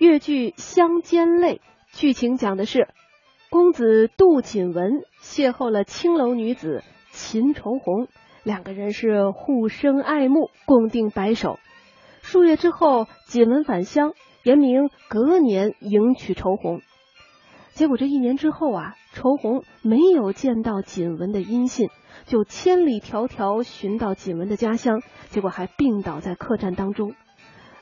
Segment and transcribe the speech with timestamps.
[0.00, 1.56] 越剧《乡间泪》
[1.92, 2.88] 剧情讲的是，
[3.50, 8.08] 公子杜锦文邂逅了青楼女子秦愁红，
[8.42, 11.58] 两个人是互生爱慕，共定白首。
[12.22, 16.80] 数月之后，锦文返乡，严明隔年迎娶愁红。
[17.72, 21.90] 结果这一年之后啊，愁红没有见到锦文的音信，
[22.24, 27.12] 就千里迢迢寻到锦文的家乡，结果还病倒在客栈当中，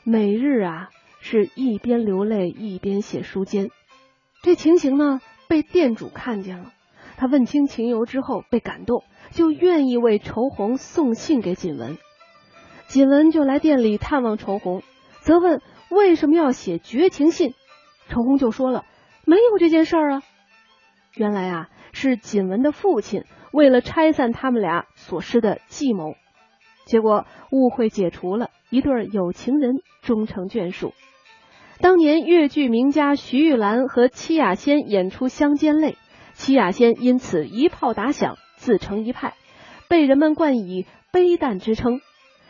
[0.03, 0.89] 每日啊。
[1.19, 3.69] 是一边流泪一边写书笺，
[4.41, 6.71] 这情形呢被店主看见了，
[7.17, 11.97] 他问清情由之后被感动，就愿意为愁红送信给锦文。
[12.87, 14.81] 锦文就来店里探望愁红，
[15.19, 17.53] 责问为什么要写绝情信。
[18.07, 18.85] 愁红就说了
[19.25, 20.23] 没有这件事儿啊。
[21.15, 26.15] 原来啊是锦文的父亲为了拆散他们俩所施的计谋，
[26.85, 30.93] 结果误会解除了，一对有情人终成眷属。
[31.79, 35.91] 当年越剧名家徐玉兰和戚雅仙演出《乡间泪》，
[36.33, 39.33] 戚雅仙因此一炮打响，自成一派，
[39.87, 42.01] 被人们冠以“悲旦”之称。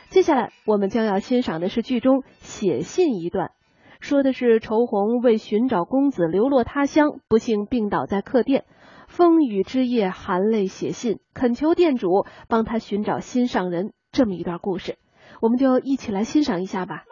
[0.10, 3.52] 接下来我们将要欣赏的是剧中写信一段，
[4.00, 8.66] 说的是愁红为寻找公子流落他乡，不幸病倒在客店，
[9.08, 14.98] 风雨之夜含泪写信，恳求店主帮他寻找心上人，这么一段故事，
[15.42, 17.06] 我们就一起来欣赏一下吧。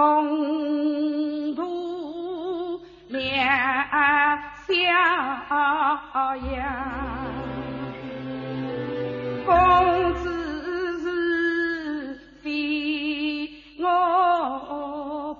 [0.00, 3.46] 红度绵
[4.66, 4.72] 逍
[6.36, 6.56] 遥
[9.44, 10.24] 公子
[11.00, 11.04] 是
[12.42, 13.84] 非我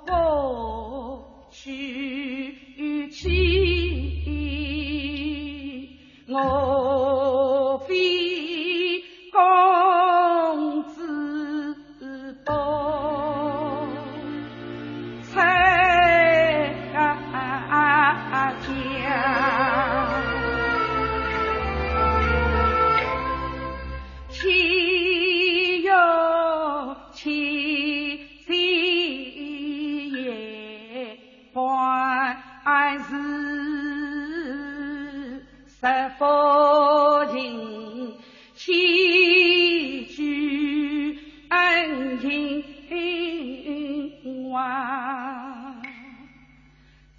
[0.04, 3.19] 不去记
[6.28, 6.80] 我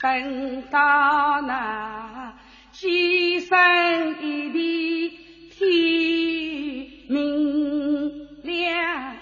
[0.01, 2.33] 等到那
[2.71, 5.09] 西山一地
[5.51, 9.15] 天明亮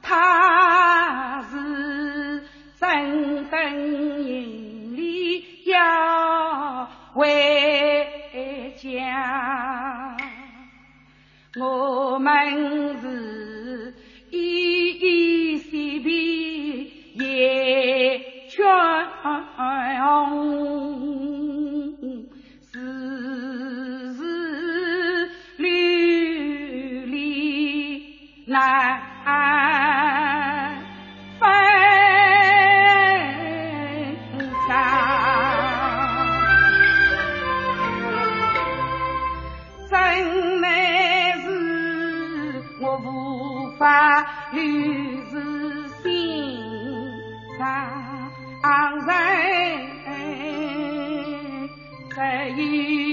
[0.00, 2.42] 他是
[2.80, 3.72] 真生
[4.20, 8.06] 命里要回
[8.78, 10.16] 家。
[11.56, 13.33] 我们是
[52.14, 53.03] 在意。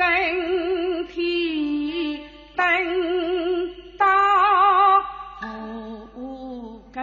[0.00, 1.14] 身天
[2.56, 2.64] 等
[3.98, 4.06] 到
[5.38, 6.96] 何更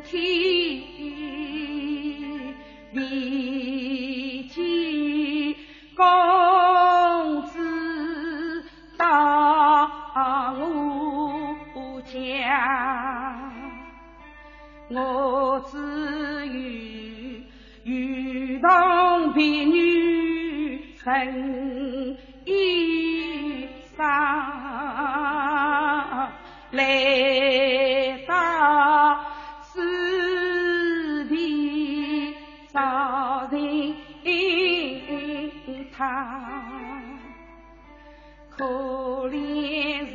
[0.00, 0.18] 天，
[2.92, 5.54] 你几
[5.94, 6.02] 公
[7.42, 8.64] 子
[8.96, 9.04] 到
[10.54, 12.10] 我家，
[14.88, 15.76] 我只
[16.46, 16.50] 有
[17.84, 19.87] 与同婢女。
[21.08, 23.66] 成衣
[23.96, 24.04] 裳，
[26.72, 29.18] 来到
[29.62, 32.34] 此地
[32.70, 33.94] 找人
[35.96, 35.96] 他，
[38.50, 38.66] 可
[39.30, 40.12] 怜是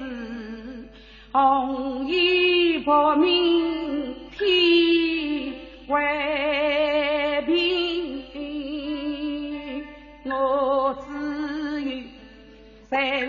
[1.32, 4.93] 红衣薄命天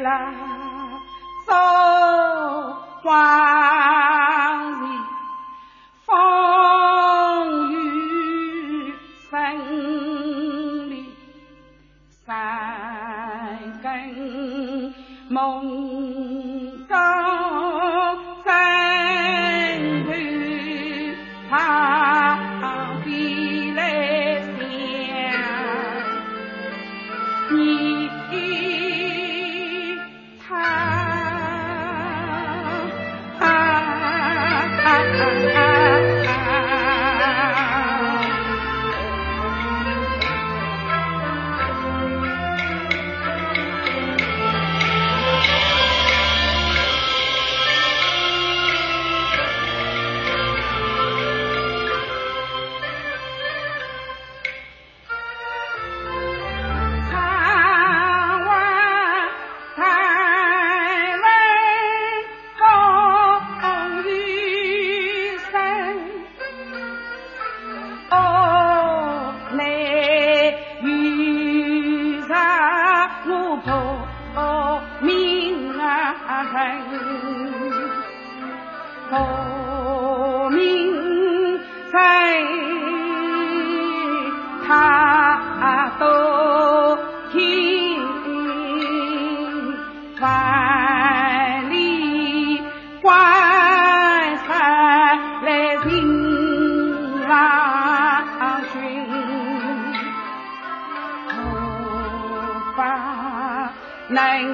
[0.05, 1.01] 在那
[1.47, 1.53] 守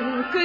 [0.01, 0.39] 能够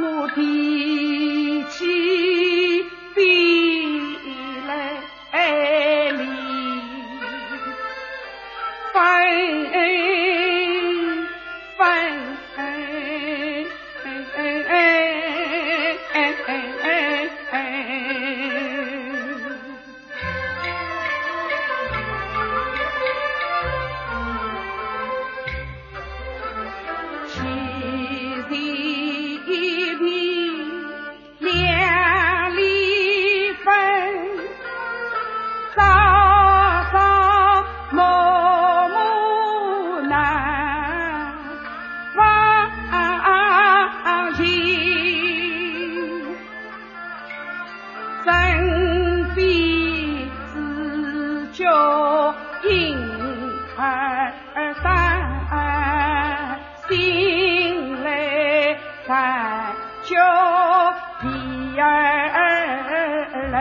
[0.00, 1.07] 我提
[60.08, 61.26] 才教第
[61.80, 61.84] 二
[63.50, 63.52] 人。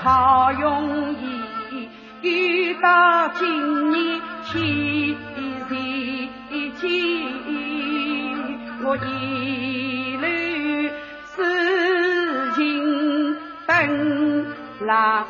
[0.00, 1.88] 好容易
[2.22, 5.16] 遇到今年七
[5.68, 6.88] 夕节，
[8.84, 10.26] 我一路
[11.24, 13.36] 思情
[13.66, 14.46] 等
[14.86, 15.26] 郎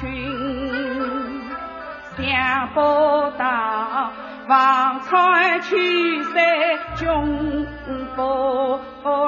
[0.00, 0.08] 君，
[2.16, 2.80] 想不
[3.38, 4.10] 到
[4.50, 5.76] 望穿秋
[6.34, 7.64] 山穷
[8.16, 8.22] 不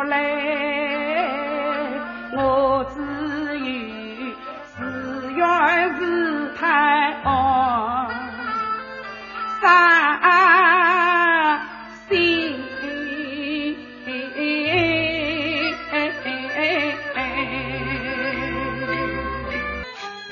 [0.08, 0.18] 来，
[2.36, 3.00] 我只
[3.56, 3.62] 有
[4.74, 7.22] 自怨自叹
[9.60, 11.60] 伤
[12.08, 12.56] 心。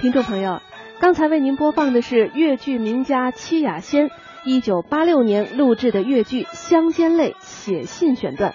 [0.00, 0.60] 听众朋友，
[0.98, 8.54] 刚刚才为您播放的是越剧名家戚雅仙一九八六年录制的越剧《乡间泪》写信选段。